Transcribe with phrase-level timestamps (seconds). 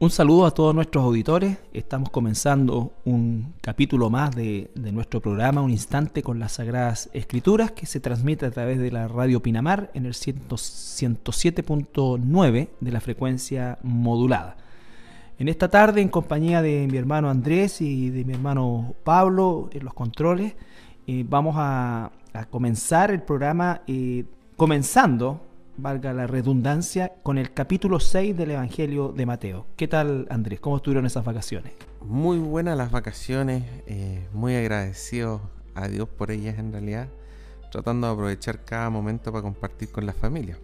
[0.00, 1.58] Un saludo a todos nuestros auditores.
[1.72, 7.84] Estamos comenzando un capítulo más de, nuestro programa, Un Instante con las Sagradas Escrituras, que
[7.84, 14.56] se transmite a través de la radio Pinamar en el 107.9 de la frecuencia modulada.
[15.36, 19.84] En esta tarde, en compañía de mi hermano Andrés y de mi hermano Pablo en
[19.84, 20.54] los controles,
[21.08, 22.12] eh, vamos a,
[22.50, 24.26] comenzar el programa eh,
[24.56, 25.47] comenzando
[25.78, 29.66] valga la redundancia, con el capítulo 6 del Evangelio de Mateo.
[29.76, 30.58] ¿Qué tal, Andrés?
[30.58, 31.72] ¿Cómo estuvieron esas vacaciones?
[32.00, 35.40] Muy buenas las vacaciones, eh, muy agradecido
[35.76, 37.08] a Dios por ellas en realidad,
[37.70, 40.58] tratando de aprovechar cada momento para compartir con la familia.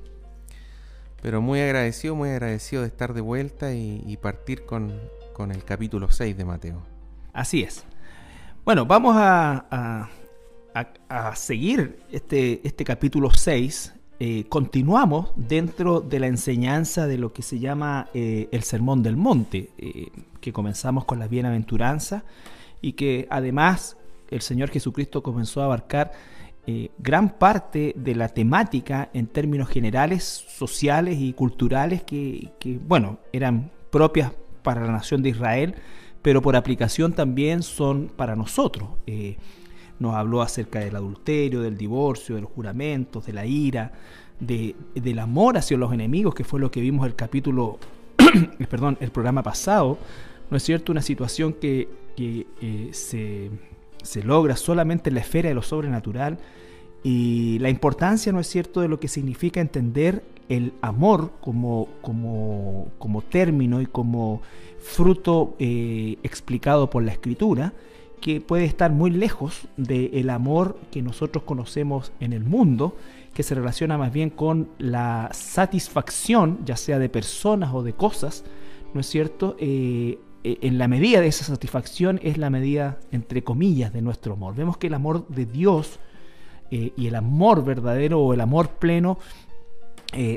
[1.22, 4.92] Pero muy agradecido, muy agradecido de estar de vuelta y, partir con,
[5.38, 6.82] el capítulo 6 de Mateo.
[7.32, 7.84] Así es.
[8.64, 10.10] Bueno, vamos a,
[11.08, 17.42] a, seguir este, este capítulo 6 eh, continuamos dentro de la enseñanza de lo que
[17.42, 22.22] se llama eh, el Sermón del Monte, eh, que comenzamos con la bienaventuranza
[22.80, 23.96] y que además
[24.30, 26.12] el Señor Jesucristo comenzó a abarcar
[26.98, 33.70] gran parte de la temática en términos generales, sociales y culturales que, que, bueno, eran
[33.90, 35.74] propias para la nación de Israel,
[36.22, 38.88] pero por aplicación también son para nosotros
[39.98, 43.92] nos habló acerca del adulterio, del divorcio, de los juramentos, de la ira,
[44.40, 47.78] de, del amor hacia los enemigos, que fue lo que vimos el capítulo,
[48.70, 49.98] perdón, el programa pasado.
[50.50, 50.92] ¿No es cierto?
[50.92, 53.50] Una situación que, eh, se,
[54.02, 56.38] se logra solamente en la esfera de lo sobrenatural
[57.02, 62.88] y la importancia, ¿no es cierto?, de lo que significa entender el amor como, como,
[62.98, 64.42] como término y como
[64.80, 67.72] fruto eh, explicado por la escritura
[68.24, 72.96] que puede estar muy lejos del amor que nosotros conocemos en el mundo,
[73.34, 78.42] que se relaciona más bien con la satisfacción, ya sea de personas o de cosas,
[78.94, 79.56] ¿no es cierto?
[79.60, 84.32] Eh, eh, en la medida de esa satisfacción es la medida, entre comillas, de nuestro
[84.32, 84.54] amor.
[84.54, 86.00] Vemos que el amor de Dios
[86.70, 89.18] eh, y el amor verdadero o el amor pleno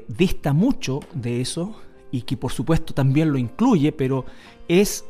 [0.08, 1.76] dista mucho de eso
[2.12, 4.26] y que por supuesto también lo incluye, pero
[4.68, 5.06] es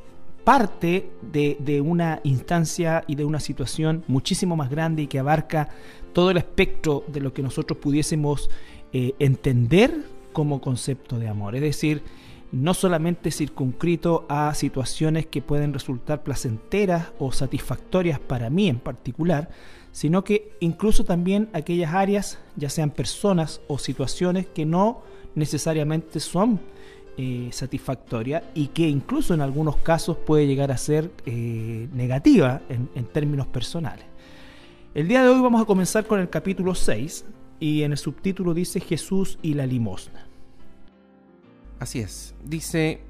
[0.47, 5.67] parte de, una instancia y de una situación muchísimo más grande y que abarca
[6.13, 8.49] todo el espectro de lo que nosotros pudiésemos
[8.93, 11.55] eh, entender como concepto de amor.
[11.55, 12.01] Es decir,
[12.53, 19.49] no solamente circunscrito a situaciones que pueden resultar placenteras o satisfactorias para mí en particular,
[19.91, 25.01] sino que incluso también aquellas áreas, ya sean personas o situaciones que no
[25.35, 26.61] necesariamente son
[27.17, 32.89] eh, satisfactoria y que incluso en algunos casos puede llegar a ser eh, negativa en,
[32.93, 34.05] en términos personales.
[34.93, 37.25] El día de hoy vamos a comenzar con el capítulo 6
[37.59, 40.27] y en el subtítulo dice Jesús y la limosna.
[41.79, 43.01] Así es, dice,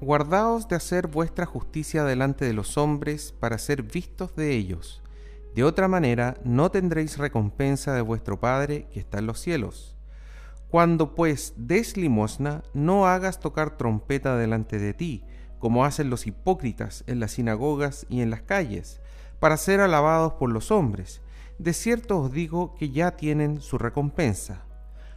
[0.00, 5.02] guardaos de hacer vuestra justicia delante de los hombres para ser vistos de ellos.
[5.56, 9.96] De otra manera no tendréis recompensa de vuestro Padre que está en los cielos
[10.72, 15.22] cuando pues des limosna, no hagas tocar trompeta delante de ti,
[15.58, 19.02] como hacen los hipócritas en las sinagogas y en las calles,
[19.38, 21.20] para ser alabados por los hombres.
[21.58, 24.64] De cierto os digo que ya tienen su recompensa.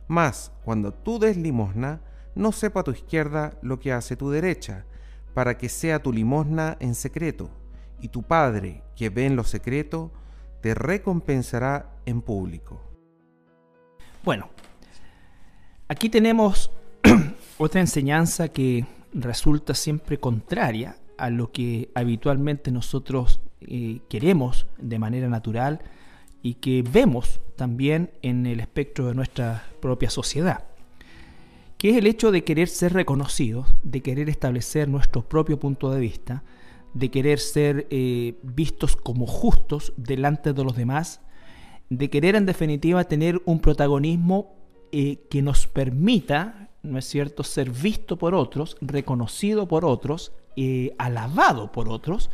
[0.10, 2.02] Mas, cuando tú des limosna,
[2.36, 4.84] no sepa tu izquierda lo que hace tu derecha,
[5.34, 7.50] para que sea tu limosna en secreto,
[8.02, 10.12] y tu Padre, que ve en lo secreto,
[10.60, 12.82] te recompensará en público.
[14.26, 14.50] Bueno,
[15.88, 16.72] Aquí tenemos
[17.60, 25.30] otra enseñanza que resulta siempre contraria a lo que habitualmente nosotros eh, queremos de manera
[25.30, 25.82] natural
[26.42, 30.66] y que vemos también en el espectro de nuestra propia sociedad,
[31.78, 36.00] que es el hecho de querer ser reconocidos, de querer establecer nuestro propio punto de
[36.00, 36.44] vista,
[36.96, 41.22] de querer ser eh, vistos como justos delante de los demás,
[41.92, 44.65] de querer en definitiva tener un protagonismo
[44.98, 50.96] eh, que nos permita, ¿no es cierto?, ser visto por otros, reconocido por otros, eh,
[50.98, 52.30] alabado por otros.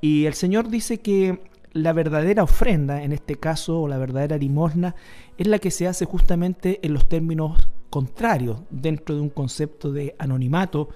[0.00, 1.42] Y el Señor dice que
[1.72, 4.94] la verdadera ofrenda, en este caso, o la verdadera limosna,
[5.38, 10.14] es la que se hace justamente en los términos contrarios, dentro de un concepto de
[10.20, 10.90] anonimato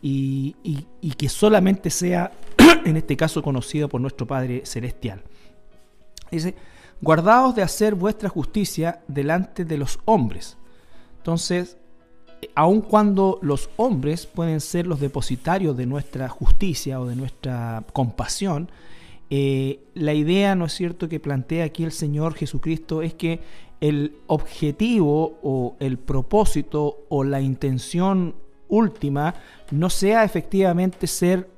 [0.00, 2.32] y, y que solamente sea,
[2.86, 5.22] en este caso, conocido por nuestro Padre Celestial.
[6.30, 6.54] Dice,
[7.00, 10.56] guardaos de hacer vuestra justicia delante de los hombres.
[11.18, 11.76] Entonces,
[12.54, 18.70] aun cuando los hombres pueden ser los depositarios de nuestra justicia o de nuestra compasión,
[19.30, 23.40] eh, la idea, ¿no es cierto?, que plantea aquí el Señor Jesucristo es que
[23.80, 28.34] el objetivo o el propósito o la intención
[28.68, 29.34] última
[29.70, 31.48] no sea efectivamente ser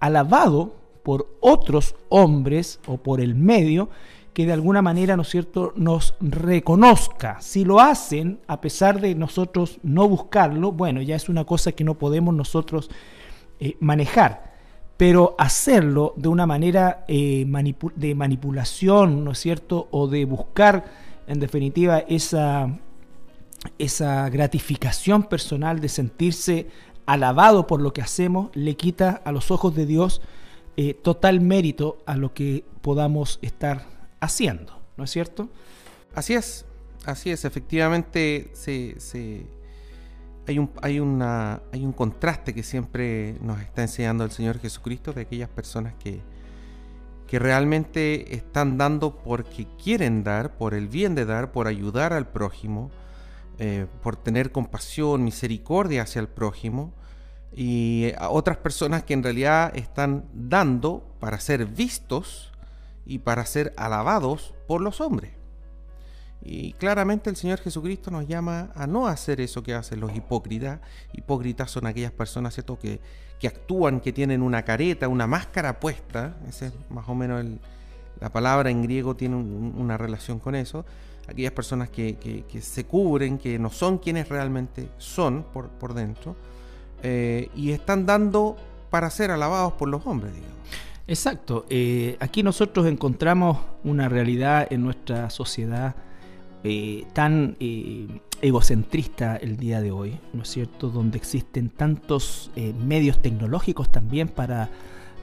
[0.00, 3.88] alabado por otros hombres o por el medio
[4.38, 7.38] que de alguna manera, ¿no es cierto?, nos reconozca.
[7.40, 11.82] Si lo hacen, a pesar de nosotros no buscarlo, bueno, ya es una cosa que
[11.82, 12.88] no podemos nosotros
[13.58, 14.54] eh, manejar.
[14.96, 17.44] Pero hacerlo de una manera eh,
[17.96, 20.84] de manipulación, ¿no es cierto?, o de buscar,
[21.26, 22.78] en definitiva, esa,
[23.76, 26.68] esa gratificación personal de sentirse
[27.06, 30.22] alabado por lo que hacemos, le quita a los ojos de Dios
[30.76, 35.48] eh, total mérito a lo que podamos estar haciendo, ¿no es cierto?
[36.14, 36.64] Así es,
[37.04, 38.50] así es, efectivamente
[40.46, 46.20] hay, un, contraste que siempre nos está enseñando el Señor Jesucristo de aquellas personas que,
[47.26, 52.26] que realmente están dando porque quieren dar, por el bien de dar, por ayudar al
[52.28, 52.90] prójimo,
[53.58, 56.94] eh, por tener compasión, misericordia hacia el prójimo,
[57.54, 62.52] y a otras personas que en realidad están dando para ser vistos
[63.08, 65.32] y para ser alabados por los hombres.
[66.42, 70.80] Y claramente el Señor Jesucristo nos llama a no hacer eso que hacen los hipócritas.
[71.14, 72.78] Hipócritas son aquellas personas ¿cierto?
[72.78, 73.00] Que,
[73.40, 76.36] que actúan, que tienen una careta, una máscara puesta.
[76.46, 77.44] Ese es más o menos
[78.20, 80.84] la palabra en griego tiene una relación con eso.
[81.26, 86.36] Aquellas personas que, que, se cubren, que no son quienes realmente son por, por dentro.
[87.02, 88.56] Eh, y están dando
[88.90, 90.58] para ser alabados por los hombres, digamos.
[91.08, 91.64] Exacto.
[91.70, 95.96] Eh, aquí nosotros encontramos una realidad en nuestra sociedad
[96.64, 100.90] eh, tan eh, egocentrista el día de hoy, ¿no es cierto?
[100.90, 102.50] Donde existen tantos
[102.84, 104.68] medios tecnológicos también para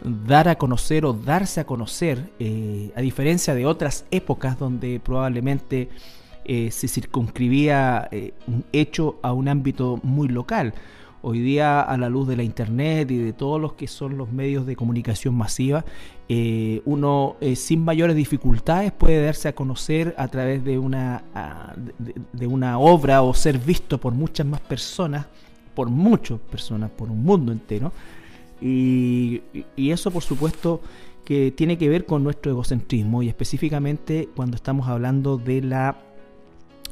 [0.03, 2.31] dar a conocer o darse a conocer,
[2.95, 5.89] a diferencia de otras épocas donde probablemente
[6.45, 8.09] se circunscribía
[8.47, 10.73] un hecho a un ámbito muy local.
[11.27, 14.31] Hoy día, a la luz de la Internet y de todos los que son los
[14.31, 15.83] medios de comunicación masiva,
[16.29, 21.23] eh, uno eh, sin mayores dificultades puede darse a conocer a través de una,
[22.31, 25.25] de, una obra o ser visto por muchas más personas,
[25.73, 27.91] por muchas personas, por un mundo entero.
[28.61, 29.41] Y,
[29.75, 30.79] y eso, por supuesto,
[31.23, 35.97] que tiene que ver con nuestro egocentrismo y específicamente cuando estamos hablando de la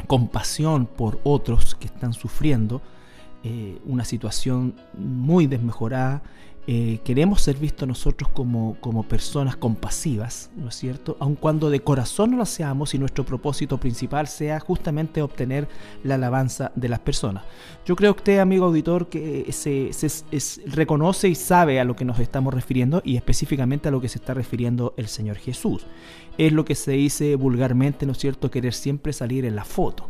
[0.08, 2.82] compasión por otros que están sufriendo
[3.44, 6.24] eh, una situación muy desmejorada.
[6.66, 11.18] Eh, queremos ser vistos nosotros como, como personas compasivas, ¿no es cierto?
[11.20, 15.68] Aun cuando de corazón no lo seamos y nuestro propósito principal sea justamente obtener
[16.06, 17.44] la alabanza de las personas.
[17.86, 19.92] Yo creo que usted, amigo auditor, que se,
[20.68, 24.20] reconoce y sabe a lo que nos estamos refiriendo y específicamente a lo que se
[24.20, 25.86] está refiriendo el Señor Jesús.
[26.38, 30.08] Es lo que se dice vulgarmente, ¿no es cierto?, querer siempre salir en la foto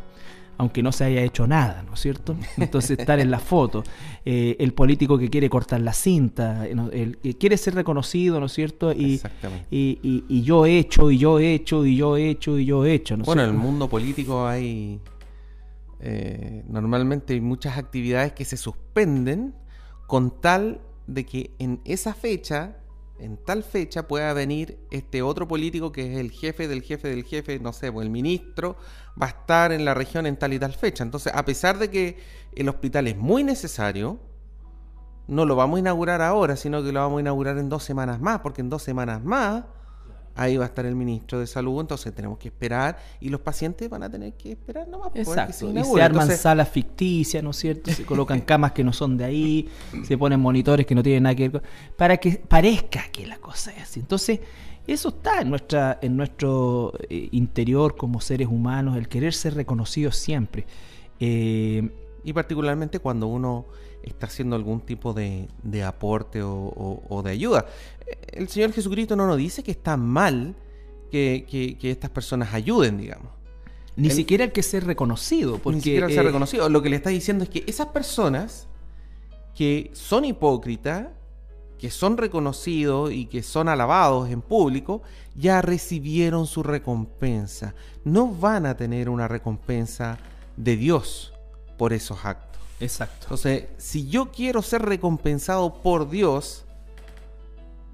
[0.58, 2.36] aunque no se haya hecho nada, ¿no es cierto?
[2.58, 3.84] Entonces estar en la foto,
[4.26, 8.54] eh, el político que quiere cortar la cinta, el que quiere ser reconocido, ¿no es
[8.54, 8.92] cierto?
[8.92, 9.22] Y,
[9.72, 12.86] y, y, yo he hecho, y yo he hecho, y yo he hecho, y yo
[12.86, 13.18] he hecho.
[13.18, 15.00] ¿no bueno, en el mundo político hay
[16.06, 19.56] eh, normalmente hay muchas actividades que se suspenden
[20.06, 22.76] con tal de que en esa fecha
[23.24, 27.24] en tal fecha pueda venir este otro político que es el jefe del jefe del
[27.24, 28.76] jefe, no sé, pues el ministro
[29.20, 31.04] va a estar en la región en tal y tal fecha.
[31.04, 32.18] Entonces, a pesar de que
[32.54, 34.20] el hospital es muy necesario,
[35.28, 38.20] no lo vamos a inaugurar ahora, sino que lo vamos a inaugurar en dos semanas
[38.20, 39.64] más, porque en dos semanas más
[40.36, 43.90] ahí va a estar el ministro de salud, entonces tenemos que esperar y los pacientes
[43.90, 45.10] van a tener que esperar nomás.
[45.12, 47.92] Pues, Exacto, se y se arman salas ficticias, ¿no es cierto?
[47.92, 49.70] Se colocan camas que no son de ahí,
[50.04, 51.64] se ponen monitores que no tienen nada que ver
[51.98, 54.00] para que parezca que la cosa es así.
[54.00, 54.40] Entonces,
[54.86, 60.18] eso está en, nuestra, en nuestro eh, interior como seres humanos, el querer ser reconocidos
[60.18, 60.66] siempre.
[61.20, 61.90] Eh,
[62.24, 63.66] y particularmente cuando uno
[64.04, 65.48] está haciendo algún tipo de,
[65.86, 67.66] aporte o, de ayuda.
[68.32, 70.56] El Señor Jesucristo no nos dice que está mal
[71.12, 73.32] que, estas personas ayuden, digamos.
[73.96, 75.60] Ni siquiera el que ser reconocido.
[75.60, 76.68] Porque, ni siquiera el ser eh, reconocido.
[76.68, 78.68] Lo que le está diciendo es que esas personas
[79.56, 81.10] que son hipócritas,
[81.78, 85.04] que son reconocidos y que son alabados en público,
[85.36, 87.76] ya recibieron su recompensa.
[88.04, 90.18] No van a tener una recompensa
[90.58, 91.33] de Dios
[91.78, 92.62] por esos actos.
[92.80, 93.18] Exacto.
[93.24, 96.66] Entonces, si yo quiero ser recompensado por Dios,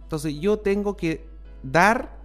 [0.03, 1.27] entonces yo tengo que
[1.61, 2.19] dar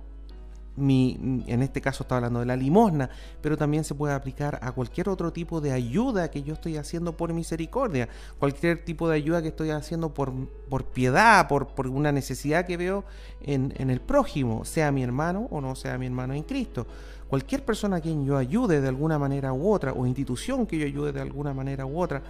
[0.76, 3.08] mi, en este caso está hablando de la limosna,
[3.40, 7.16] pero también se puede aplicar a cualquier otro tipo de ayuda que yo estoy haciendo
[7.16, 8.08] por misericordia,
[8.38, 10.32] cualquier tipo de ayuda que estoy haciendo por,
[10.68, 13.04] por piedad, por, por, una necesidad que veo
[13.40, 16.86] en, en, el prójimo, sea mi hermano o no sea mi hermano en Cristo.
[17.34, 20.86] Cualquier persona a quien yo ayude de alguna manera u otra, o institución que yo
[20.86, 22.22] ayude de alguna manera u otra,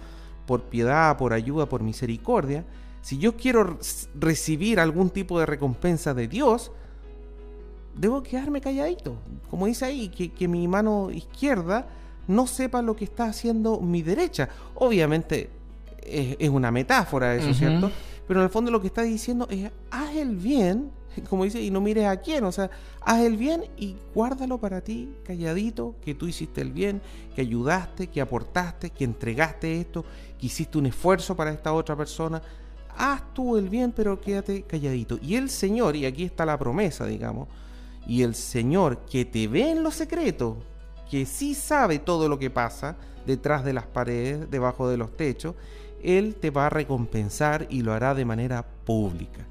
[0.47, 2.65] por piedad, por ayuda, por misericordia,
[3.03, 3.77] si yo quiero
[4.15, 6.71] recibir algún tipo de recompensa de Dios,
[7.95, 9.13] debo quedarme calladito.
[9.51, 11.87] Como dice ahí, que, mi mano izquierda
[12.27, 14.49] no sepa lo que está haciendo mi derecha.
[14.73, 15.51] Obviamente
[16.01, 17.91] es, una metáfora eso, ¿cierto?
[18.27, 20.91] Pero en el fondo lo que está diciendo es, haz el bien,
[21.29, 22.69] como dice, y no mires a quién, o sea,
[23.01, 27.01] haz el bien y guárdalo para ti, calladito, que tú hiciste el bien,
[27.35, 30.03] que ayudaste, que aportaste, que entregaste esto,
[30.39, 32.41] que hiciste un esfuerzo para esta otra persona.
[32.97, 35.19] Haz tú el bien, pero quédate calladito.
[35.21, 37.47] Y el Señor, y aquí está la promesa, digamos,
[38.07, 40.57] y el Señor que te ve en lo secreto,
[41.09, 45.55] que sí sabe todo lo que pasa detrás de las paredes, debajo de los techos,
[46.05, 49.45] Él te va a recompensar y lo hará de manera pública.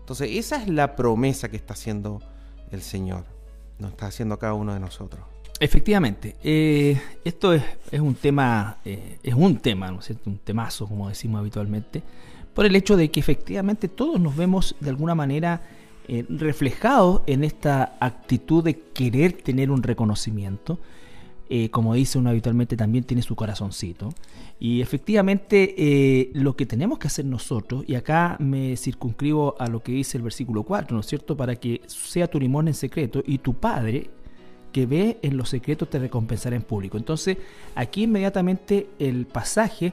[0.00, 2.20] Entonces, esa es la promesa que está haciendo
[2.70, 3.24] el Señor,
[3.78, 5.24] nos está haciendo cada uno de nosotros.
[5.60, 10.28] Efectivamente, eh, esto es, un tema, eh, es un tema, ¿no es cierto?
[10.28, 12.02] Un temazo, como decimos habitualmente,
[12.52, 15.62] por el hecho de que efectivamente todos nos vemos de alguna manera
[16.06, 20.78] eh, reflejados en esta actitud de querer tener un reconocimiento.
[21.50, 24.10] Eh, como dice uno habitualmente, también tiene su corazoncito.
[24.58, 29.80] Y efectivamente eh, lo que tenemos que hacer nosotros, y acá me circunscribo a lo
[29.80, 31.36] que dice el versículo 4, ¿no es cierto?
[31.36, 34.10] Para que sea tu limón en secreto y tu Padre
[34.72, 36.96] que ve en lo secreto te recompensará en público.
[36.96, 37.36] Entonces
[37.76, 39.92] aquí inmediatamente el pasaje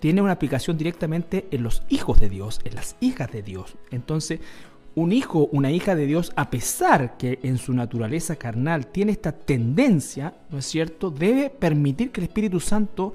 [0.00, 3.76] tiene una aplicación directamente en los hijos de Dios, en las hijas de Dios.
[3.92, 4.40] Entonces
[4.94, 9.32] un hijo, una hija de Dios, a pesar que en su naturaleza carnal tiene esta
[9.32, 13.14] tendencia, ¿no es cierto?, debe permitir que el Espíritu Santo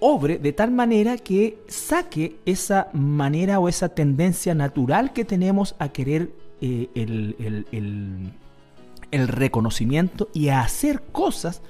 [0.00, 5.88] obre de tal manera que saque esa manera o esa tendencia natural que tenemos a
[5.88, 7.66] querer eh, el,
[9.10, 11.62] el, reconocimiento y a hacer cosas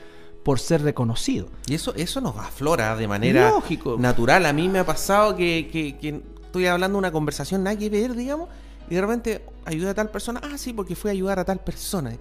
[0.43, 1.49] por ser reconocido.
[1.67, 3.53] Y eso, eso nos aflora de manera
[3.99, 4.47] natural.
[4.47, 7.91] A mí me ha pasado que, que, que estoy hablando de una conversación nada que
[7.91, 8.49] ver, digamos,
[8.91, 11.61] y de repente ayuda a tal persona, ah, sí, porque fue a ayudar a tal
[11.61, 12.13] persona.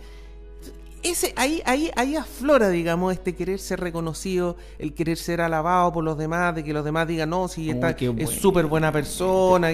[1.03, 6.03] Ese, ahí, ahí, ahí aflora, digamos, este querer ser reconocido, el querer ser alabado por
[6.03, 9.69] los demás, de que los demás digan, no, sí, está, es súper buena persona.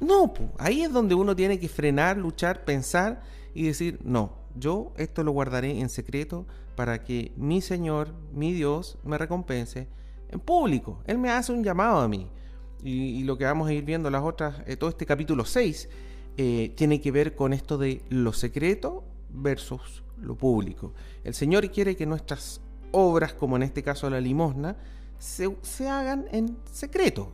[0.00, 3.22] No, ahí es donde uno tiene que frenar, luchar, pensar
[3.54, 8.98] y decir, no, yo esto lo guardaré en secreto para que mi Señor, mi Dios,
[9.04, 9.88] me recompense
[10.28, 11.00] en público.
[11.06, 12.28] Él me hace un llamado a mí.
[12.82, 15.88] Y, lo que vamos a ir viendo las otras, eh, todo este capítulo 6,
[16.36, 20.92] eh, tiene que ver con esto de lo secreto versus lo público.
[21.22, 22.60] El Señor quiere que nuestras
[22.92, 24.76] obras, como en este caso la limosna,
[25.18, 27.32] se, hagan en secreto.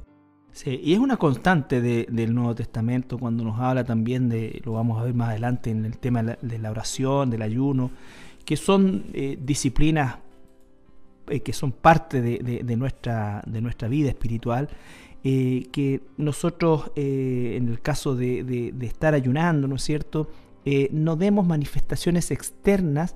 [0.52, 5.00] Sí, y es una constante del Nuevo Testamento cuando nos habla también de, lo vamos
[5.00, 7.90] a ver más adelante en el tema de la, oración, del ayuno,
[8.45, 10.19] que son eh, disciplinas
[11.30, 14.69] eh, que son parte de, nuestra, de nuestra vida espiritual
[15.23, 20.31] eh, que nosotros, eh, en el caso de, estar ayunando, ¿no es cierto?,
[20.65, 23.15] eh, no demos manifestaciones externas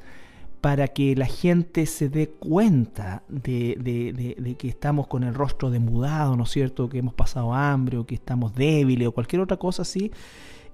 [0.61, 6.45] para que la gente se dé cuenta de, que estamos con el rostro demudado, ¿no
[6.45, 10.11] es cierto?, que hemos pasado hambre o que estamos débiles o cualquier otra cosa así.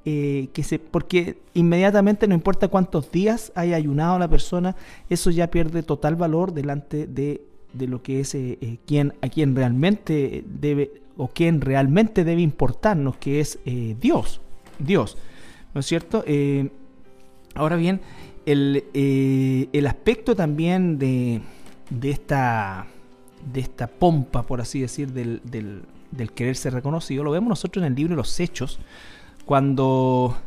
[0.04, 4.74] que se, porque inmediatamente no importa cuántos días haya ayunado la persona,
[5.08, 7.42] eso ya pierde total valor delante de,
[7.78, 8.36] lo que es
[8.84, 14.40] quien, a quien realmente debe o quien realmente debe importarnos, que es eh, Dios.
[14.78, 15.18] Dios.
[15.74, 16.24] ¿No es cierto?
[16.26, 16.70] Eh,
[17.54, 18.00] ahora bien,
[18.46, 21.42] eh, el, aspecto también de,
[21.90, 22.86] de, esta,
[23.52, 27.82] de esta pompa, por así decir, del, del, del querer ser reconocido, lo vemos nosotros
[27.82, 28.78] en el libro los Hechos,
[29.44, 30.38] cuando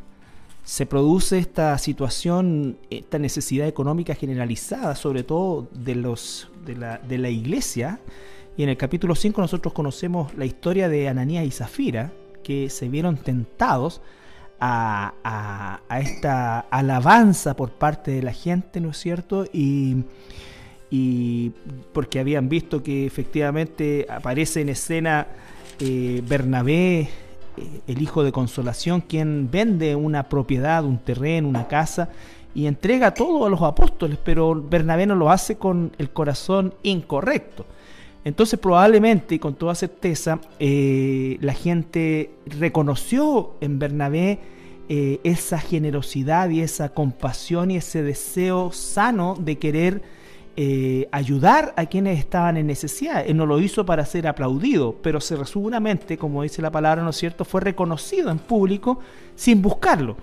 [0.63, 7.20] se produce esta situación, esta necesidad económica generalizada, sobre todo de, los, de, la, de
[7.20, 8.00] la iglesia,
[8.55, 12.12] y en el capítulo 5 nosotros conocemos la historia de Ananías y Zafira,
[12.43, 14.01] que se vieron tentados
[14.60, 19.45] a, esta alabanza por parte de la gente, ¿no es cierto?
[19.51, 20.03] Y,
[21.91, 25.25] porque habían visto que efectivamente aparece en escena
[25.79, 27.10] eh, Bernabé, eh,
[27.88, 32.10] el hijo de consolación, quien vende una propiedad, un terreno, una casa,
[32.53, 37.65] y entrega todo a los apóstoles, pero Bernabé no lo hace con el corazón incorrecto.
[38.25, 44.39] Entonces probablemente con toda certeza eh, la gente reconoció en Bernabé
[44.88, 50.01] eh, esa generosidad y esa compasión y ese deseo sano de querer
[50.56, 53.25] eh, ayudar a quienes estaban en necesidad.
[53.27, 57.18] Él no lo hizo para ser aplaudido, pero seguramente, como dice la palabra, ¿no es
[57.18, 59.00] cierto?, fue reconocido en público
[59.36, 60.15] sin buscarlo.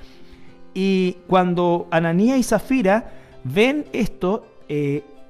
[0.73, 4.47] Y cuando Ananía y Zafira ven esto,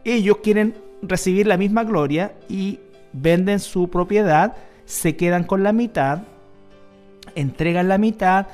[0.04, 2.80] ellos quieren recibir la misma gloria y
[3.12, 6.22] venden su propiedad, se quedan con la mitad,
[7.34, 8.48] entregan la mitad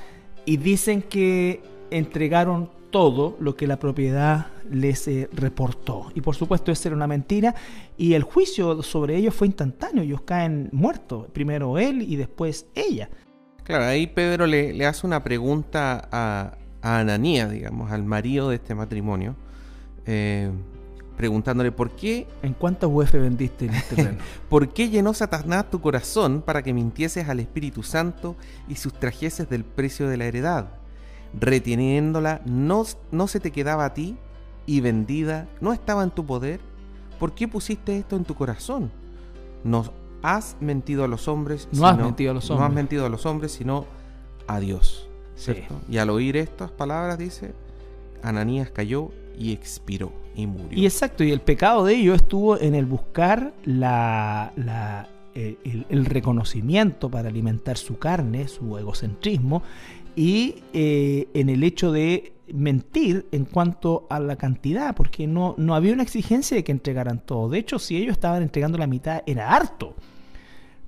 [0.44, 6.10] y dicen que entregaron todo lo que la propiedad les eh, reportó.
[6.14, 7.54] Y por supuesto, esa era una mentira.
[7.96, 10.02] Y el juicio sobre ellos fue instantáneo.
[10.02, 11.26] Ellos caen muertos.
[11.32, 13.10] Primero él y después ella.
[13.64, 18.74] Claro, ahí Pedro le, hace una pregunta a, a, Ananías, digamos, al marido de este
[18.74, 19.34] matrimonio.
[20.06, 20.50] Eh,
[21.16, 22.26] preguntándole por qué.
[22.42, 24.18] ¿En cuántas UF vendiste en este terreno?
[24.48, 28.36] ¿Por qué llenó Satanás tu corazón para que mintieses al Espíritu Santo
[28.68, 30.68] y sustrajeses del precio de la heredad?
[31.38, 34.16] Reteniéndola, no, no se te quedaba a ti
[34.66, 36.60] y vendida, no estaba en tu poder.
[37.18, 38.90] ¿Por qué pusiste esto en tu corazón?
[39.64, 39.90] No
[40.22, 41.68] has mentido a los hombres.
[41.72, 42.60] No has mentido a los hombres.
[42.60, 43.86] No has mentido a los hombres, sino
[44.46, 45.08] a Dios.
[45.88, 47.52] Y al oír estas palabras, dice,
[48.22, 50.78] Ananías cayó y expiró y murió.
[50.78, 57.10] Y exacto, y el pecado de ello estuvo en el buscar la, la el, reconocimiento
[57.10, 59.62] para alimentar su carne, su egocentrismo,
[60.14, 65.74] y eh, en el hecho de mentir en cuanto a la cantidad, porque no, no
[65.74, 67.50] había una exigencia de que entregaran todo.
[67.50, 69.94] De hecho, si ellos estaban entregando la mitad, era harto.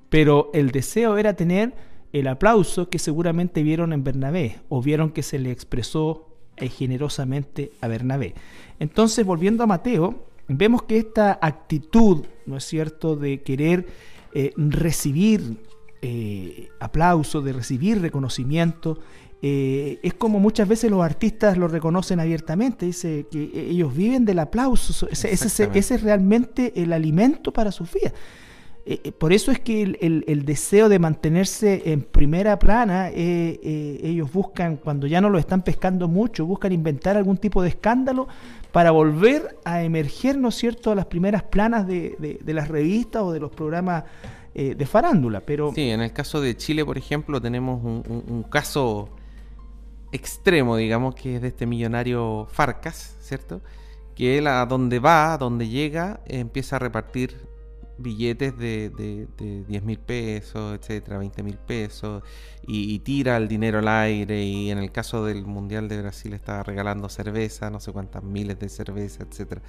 [0.09, 1.73] Pero el deseo era tener
[2.11, 6.28] el aplauso que seguramente vieron en Bernabé, o vieron que se le expresó
[6.67, 8.33] generosamente a Bernabé.
[8.79, 13.87] Entonces, volviendo a Mateo, vemos que esta actitud, ¿no es cierto?, de querer
[14.33, 15.57] eh, recibir
[16.01, 18.99] eh, aplauso, de recibir reconocimiento,
[19.41, 24.39] eh, es como muchas veces los artistas lo reconocen abiertamente, dice que ellos viven del
[24.39, 28.11] aplauso, ese, ese, es realmente el alimento para su vida.
[28.85, 34.31] Eh, eh, por eso es que el, deseo de mantenerse en primera plana, eh, ellos
[34.31, 38.27] buscan, cuando ya no lo están pescando mucho, buscan inventar algún tipo de escándalo
[38.71, 43.31] para volver a emerger, ¿no es cierto?, a las primeras planas de, las revistas o
[43.31, 44.05] de los programas
[44.53, 45.41] de farándula.
[45.41, 45.71] Pero...
[45.73, 49.09] Sí, en el caso de Chile, por ejemplo, tenemos un, caso
[50.11, 53.61] extremo, digamos, que es de este millonario Farcas, ¿cierto?
[54.15, 57.48] Que él a donde va, a donde llega, empieza a repartir
[57.99, 62.23] billetes de, de, 10 mil pesos, etcétera, 20 mil pesos,
[62.65, 64.43] y, tira el dinero al aire.
[64.43, 68.59] Y en el caso del Mundial de Brasil estaba regalando cerveza, no sé cuántas miles
[68.59, 69.61] de cerveza, etcétera.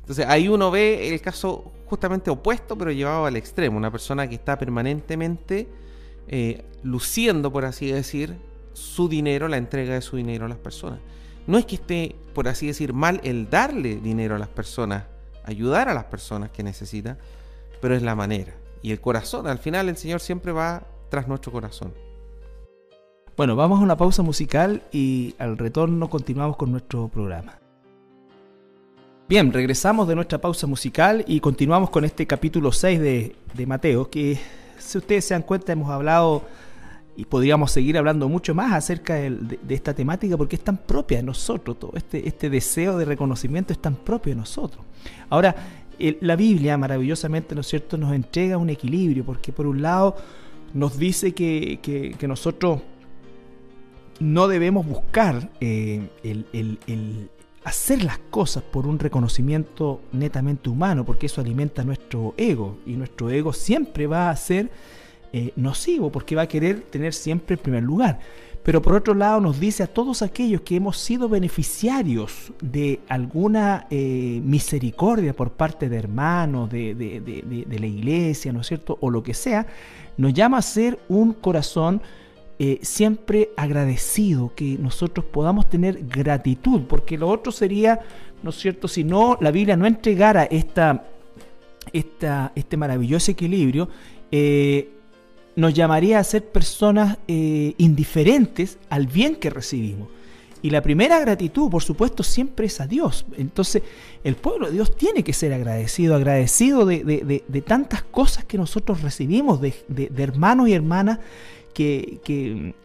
[0.00, 3.76] Entonces ahí uno ve el caso justamente opuesto, pero llevado al extremo.
[3.76, 5.68] Una persona que está permanentemente
[6.28, 8.36] eh, luciendo, por así decir,
[8.72, 11.00] su dinero, la entrega de su dinero a las personas.
[11.46, 15.04] No es que esté, por así decir, mal el darle dinero a las personas,
[15.44, 17.18] ayudar a las personas que necesitan,
[17.80, 18.54] pero es la manera.
[18.82, 21.92] Y el corazón, al final el Señor siempre va tras nuestro corazón.
[23.36, 27.58] Bueno, vamos a una pausa musical y al retorno continuamos con nuestro programa.
[29.28, 34.40] Bien, regresamos de nuestra pausa musical y continuamos con este capítulo 6 de, Mateo, que
[34.78, 36.42] si ustedes se dan cuenta hemos hablado
[37.14, 41.24] y podríamos seguir hablando mucho más acerca de, esta temática porque es tan propia de
[41.24, 44.82] nosotros, todo este, este deseo de reconocimiento es tan propio de nosotros.
[45.28, 45.54] Ahora,
[45.98, 50.16] la Biblia maravillosamente, ¿no es cierto?, nos entrega un equilibrio, porque por un lado
[50.74, 52.80] nos dice que, nosotros
[54.20, 57.28] no debemos buscar eh, el,
[57.64, 63.30] hacer las cosas por un reconocimiento netamente humano, porque eso alimenta nuestro ego, y nuestro
[63.30, 64.70] ego siempre va a ser
[65.32, 68.18] eh, nocivo, porque va a querer tener siempre el primer lugar.
[68.68, 73.86] Pero por otro lado nos dice a todos aquellos que hemos sido beneficiarios de alguna
[73.88, 78.98] eh, misericordia por parte de hermanos, de, la iglesia, ¿no es cierto?
[79.00, 79.66] O lo que sea,
[80.18, 82.02] nos llama a ser un corazón
[82.58, 88.00] eh, siempre agradecido, que nosotros podamos tener gratitud, porque lo otro sería,
[88.42, 88.86] ¿no es cierto?
[88.86, 91.06] Si no, la Biblia no entregara esta,
[91.90, 93.88] esta, este maravilloso equilibrio,
[94.30, 94.97] eh,
[95.58, 100.08] nos llamaría a ser personas eh, indiferentes al bien que recibimos.
[100.62, 103.26] Y la primera gratitud, por supuesto, siempre es a Dios.
[103.36, 103.82] Entonces,
[104.22, 109.60] el pueblo de Dios tiene que ser agradecido, agradecido de, tantas cosas que nosotros recibimos,
[109.60, 109.74] de,
[110.16, 111.18] hermanos y hermanas
[111.74, 112.20] que,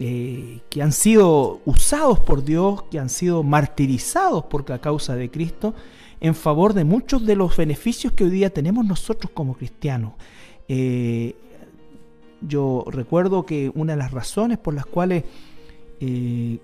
[0.00, 5.30] eh, que, han sido usados por Dios, que han sido martirizados por la causa de
[5.30, 5.74] Cristo,
[6.20, 10.14] en favor de muchos de los beneficios que hoy día tenemos nosotros como cristianos.
[10.66, 11.36] Eh,
[12.40, 15.24] yo recuerdo que una de las razones por las cuales
[16.00, 16.58] eh,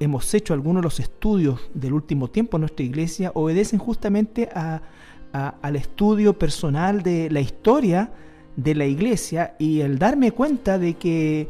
[0.00, 5.76] hemos hecho algunos de los estudios del último tiempo en nuestra iglesia obedecen justamente al
[5.76, 8.10] estudio personal de la historia
[8.56, 11.48] de la iglesia y el darme cuenta de que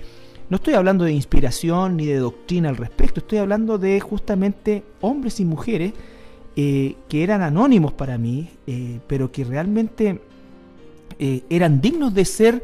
[0.50, 5.40] no estoy hablando de inspiración ni de doctrina al respecto, estoy hablando de justamente hombres
[5.40, 5.92] y mujeres
[6.54, 10.20] eh, que eran anónimos para mí, eh, pero que realmente
[11.18, 12.62] eran dignos de ser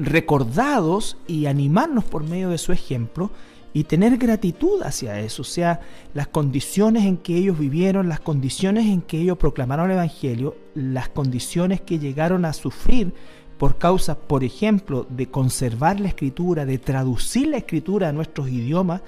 [0.00, 3.30] recordados y animarnos por medio de su ejemplo
[3.72, 5.80] y tener gratitud hacia eso, o sea,
[6.12, 11.08] las condiciones en que ellos vivieron, las condiciones en que ellos proclamaron el Evangelio, las
[11.08, 13.12] condiciones que llegaron a sufrir
[13.58, 19.02] por causa, por ejemplo, de conservar la escritura, de traducir la escritura a nuestros idiomas.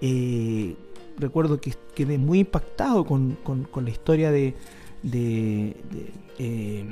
[0.00, 0.74] Eh,
[1.18, 3.36] recuerdo que quedé muy impactado con,
[3.76, 4.54] la historia de,
[5.02, 5.76] de,
[6.38, 6.84] eh,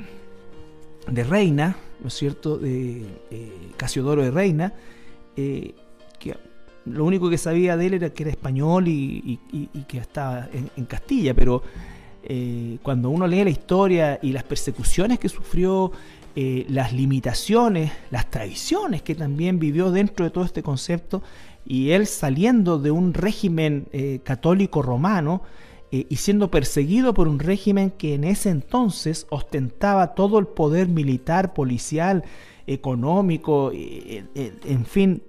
[1.23, 4.73] Reina, ¿no es cierto?, de eh, Casiodoro de Reina,
[5.35, 6.35] que
[6.85, 9.39] lo único que sabía de él era que era español y,
[9.87, 11.63] que estaba en, Castilla, pero
[12.23, 15.91] eh, cuando uno lee la historia y las persecuciones que sufrió,
[16.35, 21.21] eh, las limitaciones, las tradiciones que también vivió dentro de todo este concepto,
[21.65, 25.41] y él saliendo de un régimen eh, católico romano,
[25.91, 31.53] y siendo perseguido por un régimen que en ese entonces ostentaba todo el poder militar,
[31.53, 32.23] policial,
[32.67, 35.23] económico, en fin,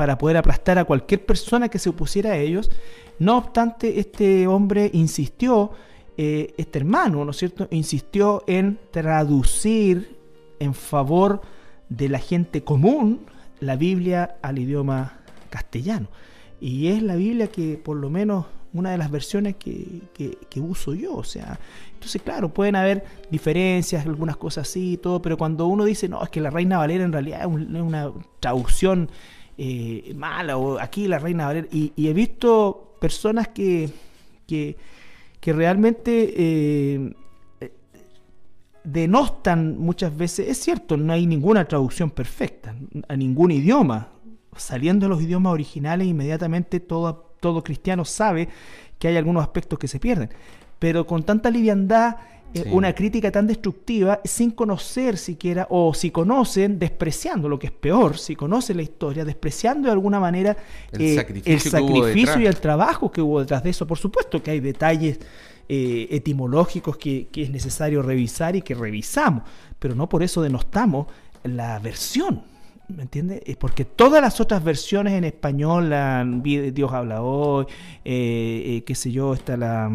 [0.00, 2.70] para poder aplastar a cualquier persona que se opusiera a ellos.
[3.18, 5.72] No obstante, este hombre insistió,
[6.16, 10.16] eh, este hermano, ¿no es cierto?, insistió en traducir
[10.58, 11.42] en favor
[11.90, 13.26] de la gente común
[13.58, 15.18] la Biblia al idioma
[15.50, 16.08] castellano.
[16.60, 20.94] Y es la Biblia que por lo menos una de las versiones que, que, uso
[20.94, 21.14] yo.
[21.16, 21.58] O sea,
[21.92, 26.28] entonces claro, pueden haber diferencias, algunas cosas así todo, pero cuando uno dice, no, es
[26.30, 29.10] que la Reina Valera en realidad es una traducción
[29.62, 31.68] eh, mala o aquí la reina Valera.
[31.70, 33.90] Y, he visto personas que,
[34.46, 34.74] que,
[35.52, 37.12] realmente eh,
[38.82, 40.48] denostan muchas veces.
[40.48, 42.74] Es cierto, no hay ninguna traducción perfecta
[43.06, 44.08] a ningún idioma.
[44.56, 48.48] Saliendo de los idiomas originales, inmediatamente todo, todo cristiano sabe
[48.98, 50.30] que hay algunos aspectos que se pierden.
[50.78, 52.16] Pero con tanta liviandad
[52.52, 57.72] eh, una crítica tan destructiva sin conocer siquiera, o si conocen, despreciando lo que es
[57.72, 60.56] peor, si conocen la historia, despreciando de alguna manera
[60.90, 61.14] el eh,
[61.60, 63.86] sacrificio, y el trabajo que hubo detrás de eso.
[63.86, 65.20] Por supuesto que hay detalles
[65.68, 69.44] eh, etimológicos que, es necesario revisar y que revisamos,
[69.78, 71.06] pero no por eso denostamos
[71.44, 72.42] la versión.
[72.94, 73.42] ¿Me entiendes?
[73.56, 77.66] Porque todas las otras versiones en español, la, Dios habla hoy,
[78.04, 79.90] qué sé yo, está la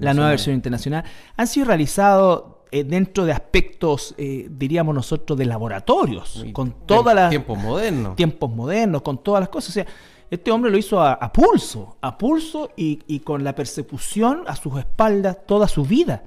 [0.00, 1.04] la nueva versión internacional,
[1.36, 7.30] han sido realizados eh, dentro de aspectos, eh, diríamos nosotros, de laboratorios, con todas las...
[7.30, 8.16] Tiempos modernos.
[8.16, 9.70] Tiempos modernos, con todas las cosas.
[9.70, 9.86] O sea,
[10.30, 15.38] este hombre lo hizo a, pulso, a pulso y, con la persecución a sus espaldas
[15.46, 16.24] toda su vida.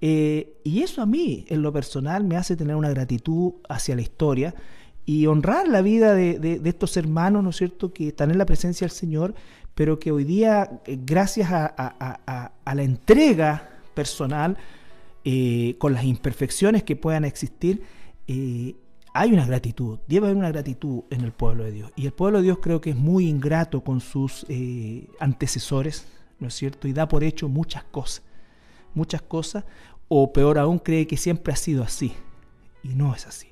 [0.00, 4.02] Eh, y eso a mí, en lo personal, me hace tener una gratitud hacia la
[4.02, 4.54] historia
[5.06, 8.86] y honrar la vida de, estos hermanos, ¿no es cierto?, que están en la presencia
[8.86, 9.34] del Señor,
[9.74, 14.56] pero que hoy día, eh, gracias a, la entrega personal,
[15.24, 17.82] eh, con las imperfecciones que puedan existir,
[19.16, 21.92] hay una gratitud, debe haber una gratitud en el pueblo de Dios.
[21.96, 24.46] Y el pueblo de Dios creo que es muy ingrato con sus
[25.20, 26.06] antecesores,
[26.40, 26.88] ¿no es cierto?
[26.88, 28.22] Y da por hecho muchas cosas,
[28.94, 29.64] muchas cosas,
[30.08, 32.12] o peor aún, cree que siempre ha sido así.
[32.82, 33.48] Y no es así.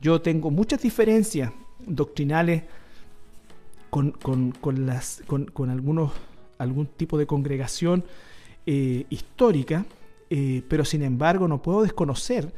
[0.00, 1.52] Yo tengo muchas diferencias
[1.86, 2.64] doctrinales
[3.90, 4.14] con,
[4.86, 6.12] las, con, algunos,
[6.58, 8.04] algún tipo de congregación
[8.66, 9.84] eh, histórica,
[10.30, 12.52] eh, pero sin embargo no puedo desconocer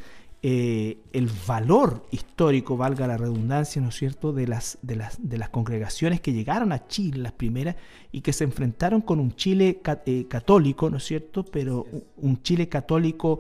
[0.45, 5.39] eh, el valor histórico, valga la redundancia, ¿no es cierto?, de las, de, las, de
[5.39, 7.77] las congregaciones que llegaron a Chile, las primeras,
[8.11, 9.81] y que se enfrentaron con un Chile
[10.29, 13.39] católico, ¿no es cierto?, pero un Chile católico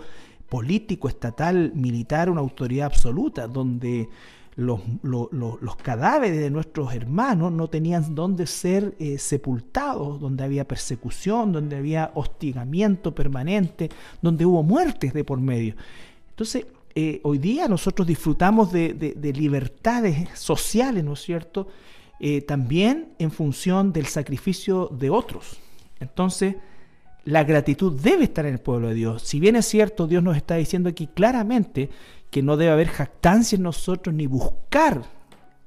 [0.49, 4.09] político, estatal, militar, una autoridad absoluta, donde
[4.55, 11.53] los, los, cadáveres de nuestros hermanos no tenían dónde ser eh, sepultados, donde había persecución,
[11.53, 13.89] donde había hostigamiento permanente,
[14.21, 15.75] donde hubo muertes de por medio.
[16.31, 21.69] Entonces, eh, hoy día nosotros disfrutamos de, libertades sociales, ¿no es cierto?
[22.21, 25.59] Eh, también en función del sacrificio de otros.
[26.01, 26.57] Entonces,
[27.25, 29.23] la gratitud debe estar en el pueblo de Dios.
[29.23, 31.89] Si bien es cierto, Dios nos está diciendo aquí claramente
[32.31, 35.03] que no debe haber jactancia en nosotros ni buscar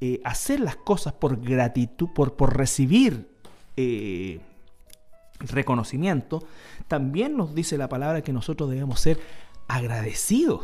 [0.01, 3.33] eh, hacer las cosas por gratitud, por, recibir
[5.39, 6.43] reconocimiento,
[6.87, 9.19] también nos dice la palabra que nosotros debemos ser
[9.67, 10.61] agradecidos,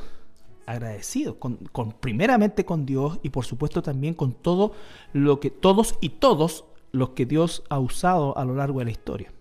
[0.65, 4.73] agradecidos, con, con, primeramente con Dios y por supuesto también con todo
[5.13, 8.91] lo que todos y todos los que Dios ha usado a lo largo de la
[8.91, 9.31] historia.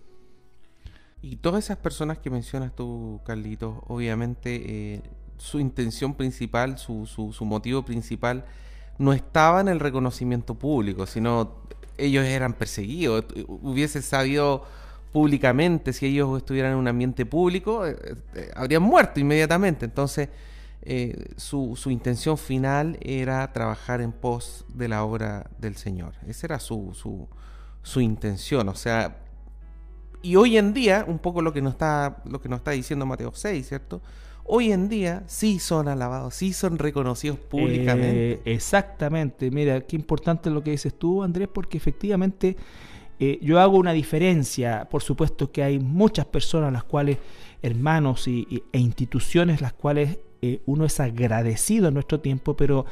[1.21, 5.01] Y todas esas personas que mencionas tú, Carlitos, obviamente eh,
[5.37, 8.45] su intención principal, su, su, motivo principal,
[8.97, 11.61] no estaba en el reconocimiento público, sino
[11.97, 13.25] ellos eran perseguidos.
[13.47, 14.63] Hubiese sabido
[15.11, 17.95] públicamente, si ellos estuvieran en un ambiente público, eh,
[18.33, 19.85] eh, habrían muerto inmediatamente.
[19.85, 20.29] Entonces,
[20.83, 26.15] eh, su, su, intención final era trabajar en pos de la obra del Señor.
[26.27, 27.27] Esa era su, su,
[27.83, 28.67] su intención.
[28.69, 29.17] O sea,
[30.23, 33.05] y hoy en día, un poco lo que nos está, lo que nos está diciendo
[33.05, 34.01] Mateo 6, ¿cierto?
[34.43, 38.33] Hoy en día sí son alabados, sí son reconocidos públicamente.
[38.33, 42.57] Eh, exactamente, mira, qué importante lo que dices tú, Andrés, porque efectivamente
[43.23, 44.87] eh, yo hago una diferencia.
[44.89, 47.19] Por supuesto que hay muchas personas, las cuales,
[47.61, 52.87] hermanos y, e instituciones, las cuales eh, uno es agradecido en nuestro tiempo, pero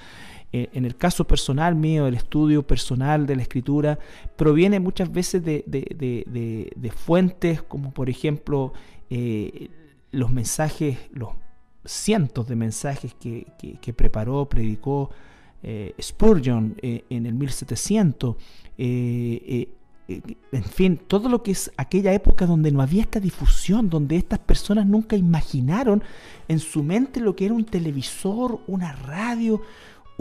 [0.53, 3.97] eh, en el caso personal mío, el estudio personal de la escritura
[4.35, 8.73] proviene muchas veces de, fuentes como por ejemplo
[10.11, 11.29] los mensajes, los
[11.85, 15.09] cientos de mensajes que, preparó, predicó
[15.99, 18.35] Spurgeon en el 1700
[20.51, 24.39] en fin, todo lo que es aquella época donde no había esta difusión, donde estas
[24.39, 26.03] personas nunca imaginaron
[26.47, 29.61] en su mente lo que era un televisor, una radio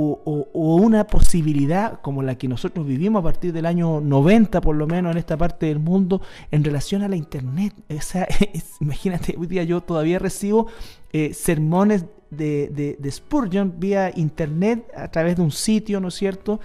[0.00, 4.86] o, una posibilidad como la que nosotros vivimos a partir del año 90 por lo
[4.86, 6.22] menos en esta parte del mundo
[6.52, 7.74] en relación a la internet.
[7.90, 8.28] O sea,
[8.80, 10.68] imagínate, hoy día yo todavía recibo
[11.12, 16.60] eh, sermones de, de Spurgeon vía internet a través de un sitio, ¿no es cierto?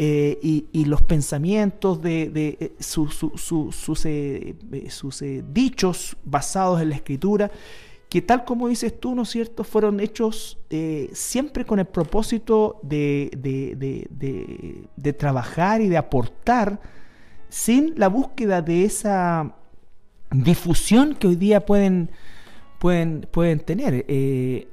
[0.00, 0.38] Eh,
[0.72, 2.30] y, los pensamientos de,
[2.60, 4.54] eh, sus, eh,
[5.52, 7.50] dichos basados en la escritura,
[8.08, 10.56] que tal como dices tú, ¿no es cierto?, fueron hechos
[11.12, 13.28] siempre con el propósito de,
[14.96, 16.80] de, trabajar y de aportar
[17.48, 19.56] sin la búsqueda de esa
[20.30, 22.12] difusión que hoy día pueden,
[22.78, 24.06] pueden, pueden tener.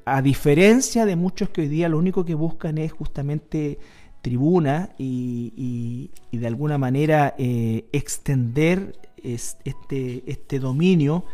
[0.05, 3.79] a diferencia de muchos que hoy día lo único que buscan es justamente
[4.25, 11.25] tribuna y, de alguna manera eh, extender este, este dominio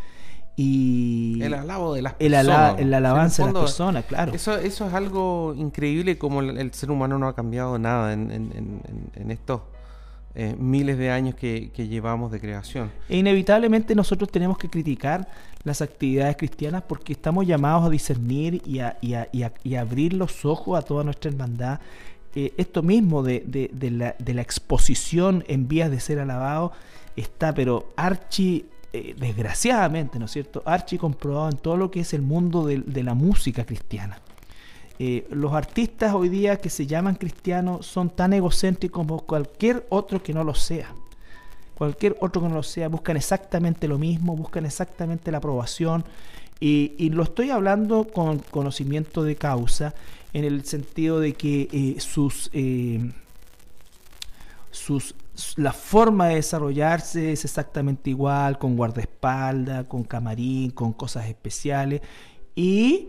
[0.57, 2.77] y el alabo de las personas.
[2.79, 4.33] El, alabanza de las personas, claro.
[4.33, 8.81] Eso, eso es algo increíble como el, ser humano no ha cambiado nada en,
[9.29, 9.61] estos
[10.35, 12.91] eh, miles de años que, llevamos de creación.
[13.07, 15.29] E inevitablemente nosotros tenemos que criticar
[15.63, 20.11] las actividades cristianas porque estamos llamados a discernir y a, y a, y a abrir
[20.11, 21.79] los ojos a toda nuestra hermandad
[22.33, 23.43] eh, esto mismo de,
[23.81, 26.71] la, de, la, exposición en vías de ser alabado
[27.15, 30.63] está, pero archi, eh, desgraciadamente, ¿no es cierto?
[30.65, 34.19] Archi comprobado en todo lo que es el mundo de, la música cristiana.
[34.97, 40.23] Eh, los artistas hoy día que se llaman cristianos son tan egocéntricos como cualquier otro
[40.23, 40.93] que no lo sea.
[41.75, 46.05] Cualquier otro que no lo sea, buscan exactamente lo mismo, buscan exactamente la aprobación.
[46.63, 49.95] Y, lo estoy hablando con conocimiento de causa
[50.31, 53.11] en el sentido de que eh, sus, eh,
[54.69, 55.15] sus,
[55.55, 62.01] la forma de desarrollarse es exactamente igual, con guardaespaldas, con camarín, con cosas especiales
[62.55, 63.07] y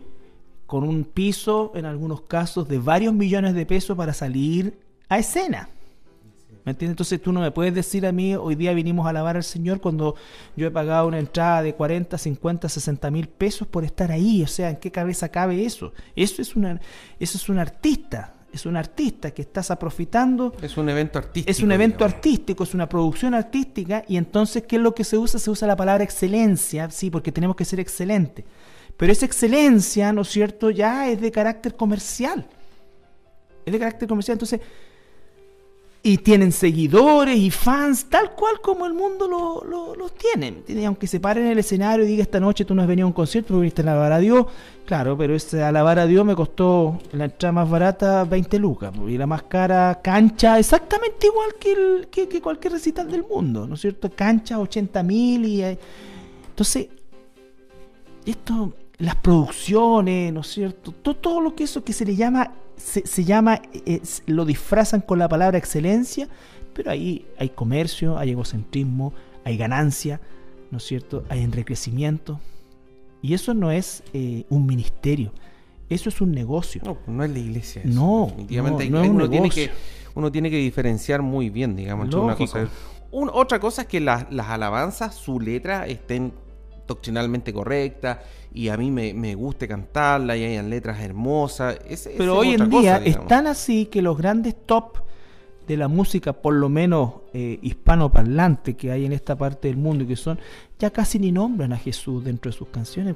[0.66, 5.68] con un piso, en algunos casos, de varios millones de pesos para salir a escena.
[6.64, 6.92] ¿Me entiendes?
[6.92, 9.80] Entonces tú no me puedes decir a mí, hoy día vinimos a alabar al Señor
[9.80, 10.14] cuando
[10.56, 14.42] yo he pagado una entrada de 40, 50, 60 mil pesos por estar ahí.
[14.44, 15.92] O sea, ¿en qué cabeza cabe eso?
[16.14, 16.80] Eso es, una,
[17.18, 18.34] eso es un artista.
[18.52, 20.54] Es un artista que estás aprofitando.
[20.60, 21.50] Es un evento artístico.
[21.50, 24.04] Es un evento artístico, es una producción artística.
[24.06, 25.40] Y entonces, ¿qué es lo que se usa?
[25.40, 28.44] Se usa la palabra excelencia, sí, porque tenemos que ser excelentes.
[28.96, 32.46] Pero esa excelencia, ¿no es cierto?, ya es de carácter comercial.
[33.64, 34.34] Es de carácter comercial.
[34.34, 34.60] Entonces,
[36.04, 39.28] y tienen seguidores y fans, tal cual como el mundo
[39.96, 40.62] los tiene.
[40.66, 43.06] Y aunque se pare en el escenario y diga esta noche tú no has venido
[43.06, 44.46] a un concierto, viniste a alabar a Dios,
[44.84, 49.16] claro, pero ese alabar a Dios me costó la entrada más barata 20 lucas y
[49.16, 53.80] la más cara cancha exactamente igual que, el, que, cualquier recital del mundo, ¿no es
[53.80, 54.10] cierto?
[54.10, 55.62] Cancha 80 mil y...
[55.62, 56.88] Entonces,
[58.26, 60.90] esto, las producciones, ¿no es cierto?
[60.90, 63.62] Todo, todo lo que eso que se le llama se, llama,
[64.26, 66.28] lo disfrazan con la palabra excelencia,
[66.74, 69.12] pero ahí hay comercio, hay egocentrismo,
[69.44, 70.20] hay ganancia,
[70.70, 71.24] ¿no es cierto?
[71.28, 72.40] Hay enriquecimiento.
[73.20, 75.32] Y eso no es eh, un ministerio,
[75.88, 76.82] eso es un negocio.
[76.84, 77.82] No, no es la iglesia.
[77.84, 79.70] No, definitivamente no, uno, tiene que,
[80.14, 82.12] uno tiene que diferenciar muy bien, digamos.
[82.14, 82.68] Una cosa,
[83.10, 86.32] otra cosa es que las alabanzas, su letra estén
[86.86, 88.22] doctrinalmente correcta
[88.54, 91.78] y a mí me, me guste cantarla y hayan letras hermosas.
[92.16, 94.98] Pero hoy en día es tan así que los grandes top
[95.66, 100.04] de la música, por lo menos eh, hispanoparlante que hay en esta parte del mundo
[100.04, 100.38] y que son,
[100.78, 103.14] ya casi ni nombran a Jesús dentro de sus canciones.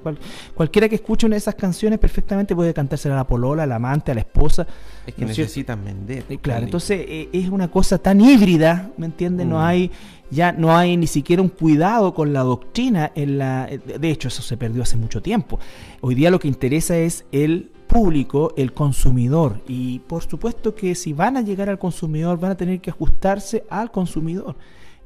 [0.55, 4.13] cualquiera que escuche una de esas canciones perfectamente puede cantársela a la polola, al amante,
[4.13, 4.67] a la esposa.
[5.07, 6.25] Es que necesitan vender.
[6.29, 9.47] Eh, claro, entonces eh, es una cosa tan híbrida, ¿me entiendes?
[9.47, 9.63] No mm.
[9.63, 9.91] hay
[10.29, 14.43] ya no hay ni siquiera un cuidado con la doctrina en la de hecho eso
[14.43, 15.61] se perdió hace mucho tiempo
[16.01, 21.13] hoy día lo que interesa es el público el consumidor y por supuesto que si
[21.13, 24.57] van a llegar al consumidor van a tener que ajustarse al consumidor.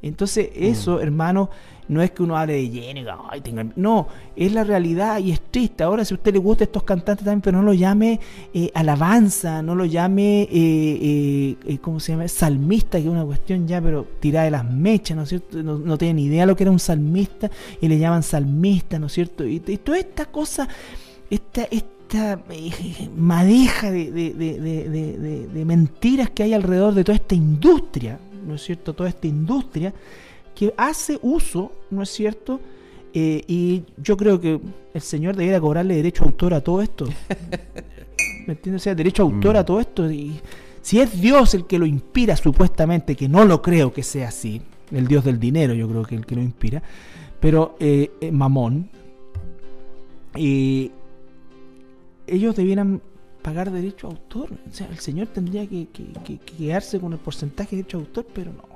[0.03, 0.64] Entonces mm.
[0.64, 1.51] eso, hermano,
[1.88, 5.83] no es que uno hable de lleno no, es la realidad y es triste.
[5.83, 8.21] Ahora, si a usted le gusta estos cantantes también, pero no lo llame
[8.55, 12.29] eh, alabanza, no lo llame, eh, eh, ¿cómo se llama?
[12.29, 15.62] Salmista, que es una cuestión ya, pero tirada de las mechas, ¿no es cierto?
[15.64, 19.07] No, no tienen ni idea lo que era un salmista y le llaman salmista, ¿no
[19.07, 19.45] es cierto?
[19.45, 20.69] Y, toda esta cosa,
[21.29, 22.00] esta, esta
[23.16, 28.94] madeja de, de mentiras que hay alrededor de toda esta industria, ¿no es cierto?
[28.94, 29.92] Toda esta industria
[30.55, 32.61] que hace uso, ¿no es cierto?
[33.12, 34.61] Eh, y yo creo que
[34.94, 37.07] el señor debería cobrarle derecho a autor a todo esto.
[38.46, 38.83] ¿Me entiendes?
[38.83, 39.64] O sea, derecho a autor a mm.
[39.64, 40.11] todo esto.
[40.11, 40.40] Y
[40.83, 44.62] si es Dios el que lo inspira, supuestamente, que no lo creo que sea así,
[44.92, 46.83] el Dios del dinero, yo creo que el que lo inspira,
[47.40, 48.88] pero eh, eh Mamón,
[50.37, 50.90] y
[52.31, 53.03] ellos debieran
[53.43, 54.51] pagar derecho a autor.
[54.53, 58.27] O sea, el señor tendría que, que quedarse con el porcentaje de derecho a autor,
[58.35, 58.69] pero no.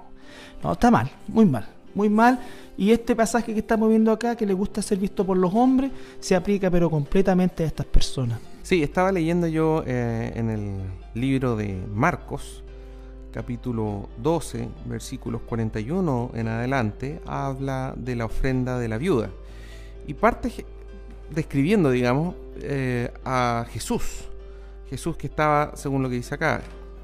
[0.62, 2.38] No, está mal, muy mal muy mal.
[2.77, 5.93] Y este pasaje que estamos viendo acá, que le gusta ser visto por los hombres,
[6.21, 8.40] se aplica pero completamente a estas personas.
[8.62, 10.81] Sí, estaba leyendo yo eh, en el
[11.14, 12.62] libro de Marcos,
[13.33, 19.31] capítulo 12, versículos 41 en adelante, habla de la ofrenda de la viuda.
[20.07, 20.51] Y parte
[21.35, 24.25] describiendo, digamos, eh, a Jesús.
[24.88, 26.62] Jesús que estaba, según lo que dice acá,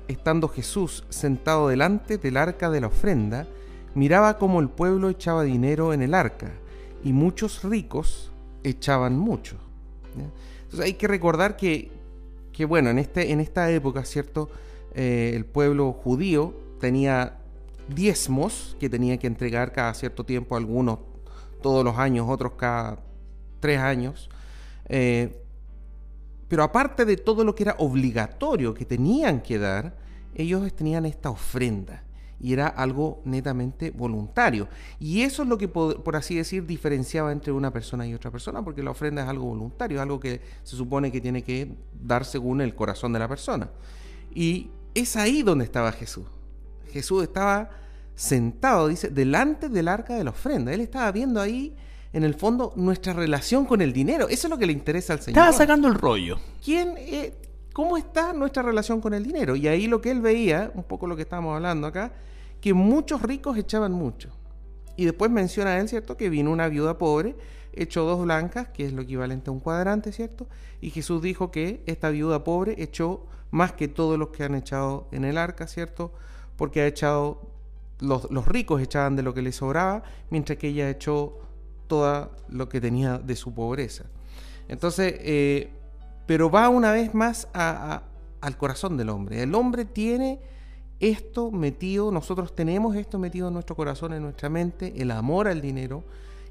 [0.08, 3.46] estando Jesús sentado delante del arca de la ofrenda,
[3.94, 6.52] miraba cómo el pueblo echaba dinero en el arca
[7.02, 8.30] y muchos ricos
[8.62, 9.56] echaban mucho.
[10.64, 11.90] Entonces hay que recordar que,
[12.52, 14.50] que, bueno, en, este, en esta época, ¿cierto?
[14.94, 17.38] Eh, el pueblo judío tenía
[17.88, 20.98] diezmos que tenía que entregar cada cierto tiempo, algunos
[21.62, 22.98] todos los años, otros cada
[23.60, 24.28] tres años.
[24.88, 25.42] Eh,
[26.48, 29.94] pero aparte de todo lo que era obligatorio que tenían que dar,
[30.34, 32.02] ellos tenían esta ofrenda
[32.40, 34.68] y era algo netamente voluntario.
[34.98, 38.64] Y eso es lo que, por, así decir, diferenciaba entre una persona y otra persona,
[38.64, 42.62] porque la ofrenda es algo voluntario, algo que se supone que tiene que dar según
[42.62, 43.68] el corazón de la persona.
[44.34, 46.24] Y es ahí donde estaba Jesús.
[46.90, 47.70] Jesús estaba
[48.14, 50.72] sentado, dice, delante del arca de la ofrenda.
[50.72, 51.76] Él estaba viendo ahí,
[52.12, 54.28] en el fondo, nuestra relación con el dinero.
[54.28, 55.38] Eso es lo que le interesa al Señor.
[55.38, 56.38] Estaba sacando el rollo.
[56.64, 56.94] ¿Quién,
[57.72, 59.54] ¿Cómo está nuestra relación con el dinero?
[59.54, 62.12] Y ahí lo que él veía, un poco lo que estábamos hablando acá,
[62.60, 64.30] que muchos ricos echaban mucho.
[64.96, 66.16] Y después menciona él, ¿cierto?
[66.16, 67.36] Que vino una viuda pobre,
[67.72, 70.48] echó dos blancas, que es lo equivalente a un cuadrante, ¿cierto?
[70.80, 75.08] Y Jesús dijo que esta viuda pobre echó más que todos los que han echado
[75.12, 76.12] en el arca, ¿cierto?
[76.56, 77.50] Porque ha echado,
[78.00, 81.38] los, los ricos echaban de lo que les sobraba, mientras que ella echó
[81.90, 84.04] todo lo que tenía de su pobreza.
[84.68, 85.70] Entonces, eh,
[86.26, 89.42] pero va una vez más al corazón del hombre.
[89.42, 90.38] El hombre tiene
[91.00, 95.60] esto metido, nosotros tenemos esto metido en nuestro corazón, en nuestra mente, el amor al
[95.60, 96.04] dinero,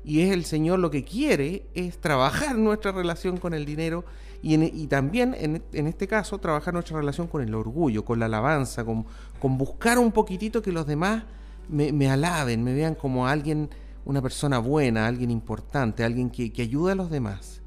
[0.03, 4.03] y es el Señor lo que quiere, es trabajar nuestra relación con el dinero
[4.41, 9.05] y, también en, este caso trabajar nuestra relación con el orgullo, con la alabanza, con,
[9.39, 11.23] con buscar un poquitito que los demás
[11.69, 13.69] me, alaben, me vean como alguien,
[14.05, 17.61] una persona buena, alguien importante, alguien que, que ayuda a los demás.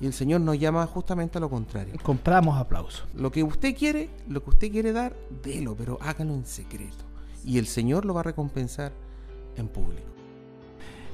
[0.00, 1.94] Y el Señor nos llama justamente a lo contrario.
[2.02, 3.04] Compramos aplausos.
[3.14, 7.04] Lo que usted quiere, lo que usted quiere dar, délo, pero hágalo en secreto.
[7.44, 8.92] Y el Señor lo va a recompensar
[9.56, 10.08] en público.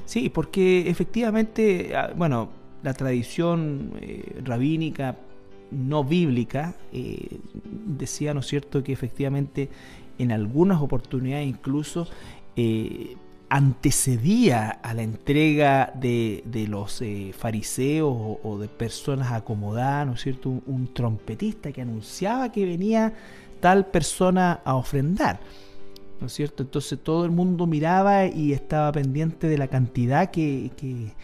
[0.06, 2.48] Sí, porque efectivamente, ah, bueno,
[2.82, 5.18] la tradición eh, rabínica
[5.70, 7.40] no bíblica eh,
[7.86, 9.68] decía, ¿no es cierto?, que efectivamente
[10.18, 12.08] en algunas oportunidades incluso
[12.56, 13.16] eh,
[13.50, 20.50] antecedía a la entrega de, los eh, fariseos o, de personas acomodadas, ¿no es cierto?
[20.66, 23.14] Un, trompetista que anunciaba que venía
[23.60, 25.40] tal persona a ofrendar,
[26.20, 26.62] ¿no es cierto?
[26.62, 31.14] Entonces todo el mundo miraba y estaba pendiente de la cantidad que, que,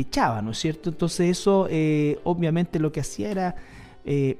[0.00, 0.90] echaba, ¿no es cierto?
[0.90, 3.56] Entonces eso eh, obviamente lo que hacía era
[4.04, 4.38] eh,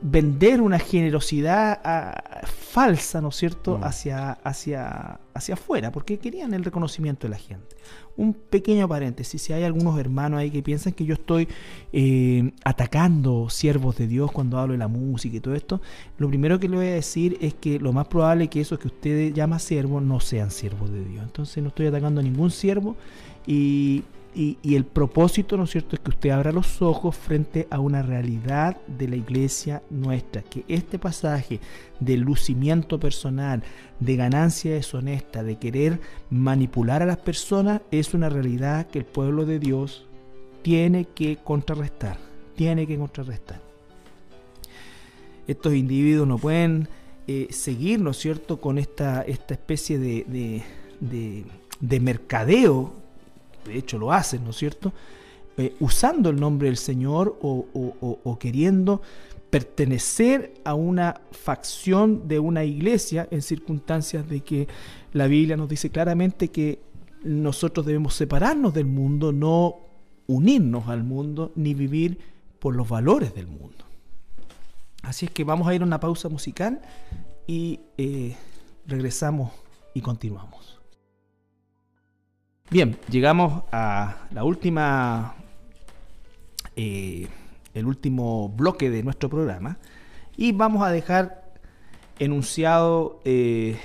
[0.00, 3.84] vender una generosidad ah, falsa, ¿no es cierto?, mm.
[3.84, 7.76] hacia, hacia, hacia afuera, porque querían el reconocimiento de la gente.
[8.16, 11.48] Un pequeño paréntesis, si hay algunos hermanos ahí que piensan que yo estoy
[11.92, 15.80] eh, atacando siervos de Dios cuando hablo de la música y todo esto,
[16.18, 18.78] lo primero que le voy a decir es que lo más probable es que esos
[18.78, 21.24] que usted llama siervos no sean siervos de Dios.
[21.24, 22.96] Entonces no estoy atacando a ningún siervo
[23.46, 24.04] y
[24.34, 28.02] y, el propósito, ¿no es cierto?, es que usted abra los ojos frente a una
[28.02, 31.60] realidad de la iglesia nuestra, que este pasaje
[32.00, 33.62] de lucimiento personal,
[34.00, 39.46] de ganancia deshonesta, de querer manipular a las personas, es una realidad que el pueblo
[39.46, 40.06] de Dios
[40.62, 42.18] tiene que contrarrestar,
[42.56, 43.60] tiene que contrarrestar.
[45.46, 46.88] estos individuos no pueden
[47.26, 50.62] eh, seguir, ¿no es cierto?, con esta, esta especie de,
[51.00, 53.03] de, mercadeo,
[53.64, 54.92] de hecho lo hacen, ¿no es cierto?,
[55.56, 59.02] eh, usando el nombre del Señor o, queriendo
[59.50, 64.66] pertenecer a una facción de una iglesia en circunstancias de que
[65.12, 66.80] la Biblia nos dice claramente que
[67.22, 69.76] nosotros debemos separarnos del mundo, no
[70.26, 72.18] unirnos al mundo, ni vivir
[72.58, 73.84] por los valores del mundo.
[75.02, 76.80] Así es que vamos a ir a una pausa musical
[77.46, 78.34] y eh,
[78.86, 79.52] regresamos
[79.94, 80.63] y continuamos.
[82.70, 85.34] Bien, llegamos a la última,
[86.74, 87.28] eh,
[87.74, 89.78] el último bloque de nuestro programa
[90.36, 91.52] y vamos a dejar
[92.18, 93.78] enunciado eh,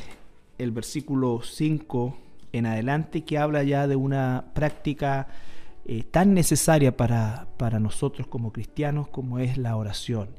[0.58, 2.18] el versículo 5
[2.54, 5.28] en adelante que habla ya de una práctica
[6.12, 10.30] tan necesaria para, para nosotros como cristianos como es la oración.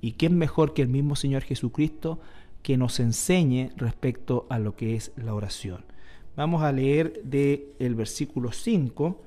[0.00, 2.20] ¿Y quién mejor que el mismo Señor Jesucristo
[2.62, 5.84] que nos enseñe respecto a lo que es la oración?
[6.38, 9.20] Vamos a leer del el versículo 5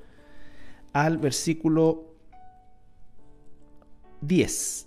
[0.94, 2.06] al versículo
[4.22, 4.86] 10.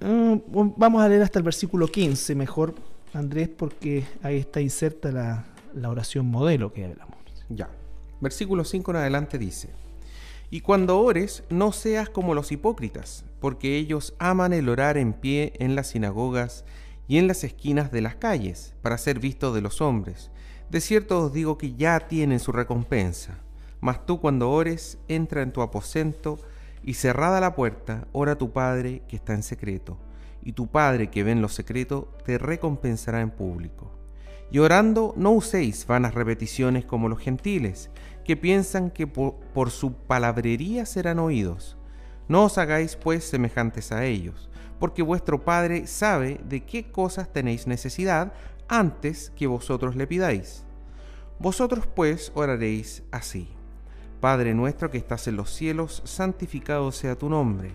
[0.00, 0.34] Mm,
[0.76, 2.76] vamos a leer hasta el versículo 15 mejor,
[3.12, 7.18] Andrés, porque ahí está inserta la, la oración modelo que hablamos.
[7.48, 7.68] Ya.
[8.20, 9.70] Versículo 5 en adelante dice.
[10.52, 15.54] Y cuando ores, no seas como los hipócritas, porque ellos aman el orar en pie
[15.58, 16.64] en las sinagogas
[17.08, 20.30] y en las esquinas de las calles, para ser vistos de los hombres.
[20.70, 23.38] De cierto os digo que ya tienen su recompensa.
[23.80, 26.38] Mas tú cuando ores, entra en tu aposento,
[26.82, 29.98] y cerrada la puerta, ora a tu Padre que está en secreto,
[30.42, 33.90] y tu Padre que ve en lo secreto te recompensará en público.
[34.50, 37.90] Y orando no uséis vanas repeticiones como los gentiles,
[38.24, 41.76] que piensan que por, su palabrería serán oídos.
[42.28, 44.47] No os hagáis pues semejantes a ellos,
[44.78, 48.32] porque vuestro Padre sabe de qué cosas tenéis necesidad
[48.68, 50.64] antes que vosotros le pidáis.
[51.38, 53.48] Vosotros pues oraréis así.
[54.20, 57.70] Padre nuestro que estás en los cielos, santificado sea tu nombre.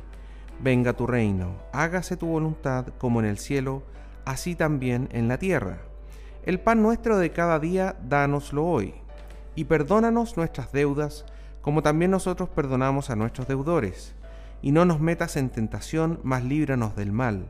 [0.61, 3.83] Venga tu reino, hágase tu voluntad como en el cielo,
[4.25, 5.79] así también en la tierra.
[6.45, 8.93] El pan nuestro de cada día, dánoslo hoy
[9.55, 11.25] y perdónanos nuestras deudas,
[11.61, 14.13] como también nosotros perdonamos a nuestros deudores.
[14.63, 17.49] Y no nos metas en tentación, mas líbranos del mal,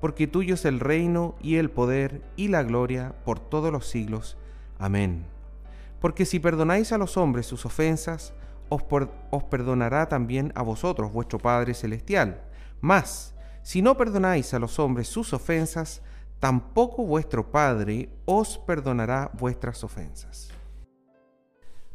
[0.00, 4.38] porque tuyo es el reino y el poder y la gloria por todos los siglos.
[4.78, 5.26] Amén.
[6.00, 8.32] Porque si perdonáis a los hombres sus ofensas,
[8.68, 8.82] os,
[9.30, 12.40] os perdonará también a vosotros vuestro Padre Celestial.
[12.80, 13.34] Mas,
[13.64, 16.00] si no perdonáis a los hombres sus ofensas,
[16.38, 20.50] tampoco vuestro Padre os perdonará vuestras ofensas.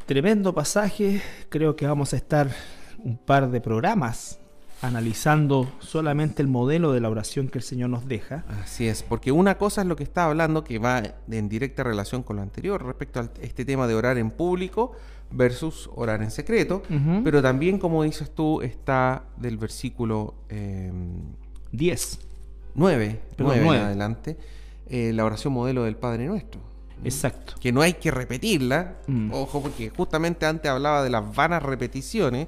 [0.05, 2.49] Tremendo pasaje, creo que vamos a estar
[2.97, 4.41] un par de programas
[4.81, 8.45] analizando solamente el modelo de la oración que el Señor nos deja.
[8.61, 12.23] Así es, porque una cosa es lo que está hablando, que va en directa relación
[12.23, 14.91] con lo anterior, respecto a este tema de orar en público
[15.31, 16.83] versus orar en secreto,
[17.23, 20.35] pero también, como dices tú, está del versículo
[21.71, 22.19] 10,
[22.75, 24.37] 9, 9, adelante,
[24.89, 26.61] eh, la oración modelo del Padre Nuestro.
[27.03, 27.53] Exacto.
[27.59, 28.95] Que no hay que repetirla.
[29.07, 29.31] Mm.
[29.33, 32.47] Ojo, porque justamente antes hablaba de las vanas repeticiones.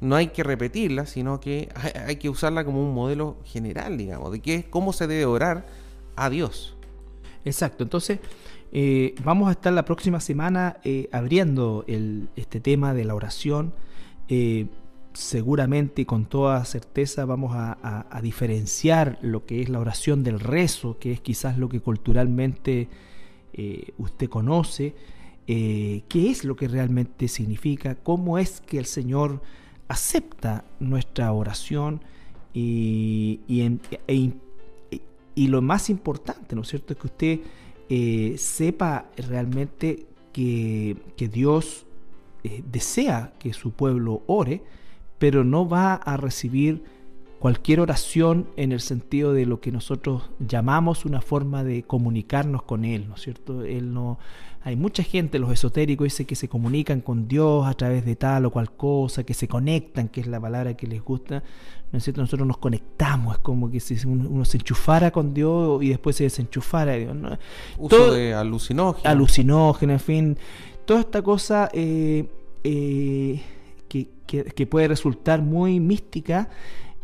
[0.00, 1.68] No hay que repetirla, sino que
[2.06, 5.66] hay, que usarla como un modelo general, digamos, de qué, cómo se debe orar
[6.16, 6.76] a Dios.
[7.44, 7.84] Exacto.
[7.84, 8.20] Entonces,
[8.72, 11.84] eh, vamos a estar la próxima semana eh, abriendo
[12.36, 13.74] este tema de la oración.
[14.28, 14.66] Eh,
[15.12, 20.38] seguramente y con toda certeza vamos a, a, diferenciar lo que es la oración del
[20.38, 22.88] rezo, que es quizás lo que culturalmente
[23.98, 24.94] usted conoce,
[25.46, 29.42] qué es lo que realmente significa, cómo es que el Señor
[29.90, 32.00] acepta nuestra oración
[32.54, 33.40] y,
[34.06, 34.32] e
[35.34, 37.40] y, lo más importante, ¿no es cierto?, es que usted
[37.88, 41.86] eh, sepa realmente que, que Dios
[42.70, 44.62] desea que su pueblo ore,
[45.18, 46.82] pero no va a recibir
[47.40, 52.84] cualquier oración en el sentido de lo que nosotros llamamos una forma de comunicarnos con
[52.84, 53.64] Él, ¿no es cierto?
[53.64, 54.18] Él no,
[54.62, 58.44] hay mucha gente, los esotéricos, dice que se comunican con Dios a través de tal
[58.44, 61.42] o cual cosa, que se conectan, que es la palabra que les gusta,
[61.90, 62.20] ¿no es cierto?
[62.20, 66.24] Nosotros nos conectamos, es como que si uno se enchufara con Dios y después se
[66.24, 66.98] desenchufara.
[66.98, 67.38] ¿no?
[67.78, 69.08] Uso de alucinógeno.
[69.08, 70.38] Alucinógeno, en fin,
[70.84, 72.28] toda esta cosa eh,
[72.62, 73.40] eh,
[73.88, 76.50] que, que puede resultar muy mística